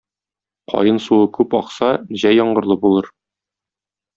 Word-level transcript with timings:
Каен 0.71 0.97
суы 1.07 1.27
күп 1.35 1.53
акса, 1.59 1.91
җәй 2.23 2.39
яңгырлы 2.39 2.79
булыр. 2.87 3.11